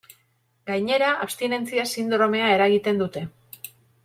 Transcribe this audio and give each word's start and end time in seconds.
Gainera, 0.69 1.09
abstinentzia 1.25 1.85
sindromea 1.97 2.49
eragiten 2.57 3.05
dute. 3.05 3.25